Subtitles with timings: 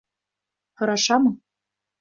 [0.83, 1.35] Һорашамы?